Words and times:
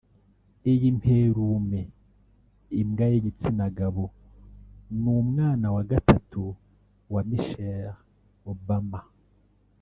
Iyi 0.71 0.87
mperume 0.97 1.81
(imbwa 2.81 3.05
y’igitsina 3.11 3.65
gabo) 3.77 4.05
ni 5.01 5.09
umwana 5.19 5.67
wa 5.75 5.83
gatatu 5.91 6.41
wa 7.13 7.21
Michelle 7.29 7.95
Obama 8.53 8.99